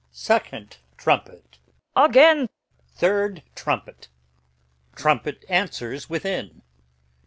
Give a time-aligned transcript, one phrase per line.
[0.11, 1.59] Second trumpet.
[1.95, 2.05] Her.
[2.07, 2.49] Again!
[2.89, 4.07] Third trumpet.
[4.95, 6.63] Trumpet answers within.